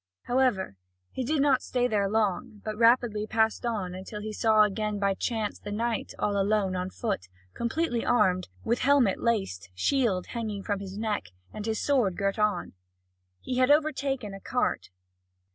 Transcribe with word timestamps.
However, 0.23 0.77
he 1.11 1.23
did 1.23 1.43
not 1.43 1.61
stay 1.61 1.87
there 1.87 2.09
long, 2.09 2.63
but 2.65 2.75
rapidly 2.75 3.27
passed 3.27 3.67
on 3.67 3.93
until 3.93 4.19
he 4.19 4.33
saw 4.33 4.63
again 4.63 4.97
by 4.97 5.13
chance 5.13 5.59
the 5.59 5.71
knight 5.71 6.15
all 6.17 6.41
alone 6.41 6.75
on 6.75 6.89
foot, 6.89 7.27
completely 7.53 8.03
armed, 8.03 8.49
with 8.63 8.79
helmet 8.79 9.21
laced, 9.21 9.69
shield 9.75 10.25
hanging 10.33 10.63
from 10.63 10.79
his 10.79 10.97
neck, 10.97 11.27
and 11.53 11.67
with 11.67 11.77
his 11.77 11.81
sword 11.83 12.17
girt 12.17 12.39
on. 12.39 12.73
He 13.41 13.57
had 13.59 13.69
overtaken 13.69 14.33
a 14.33 14.39
cart. 14.39 14.89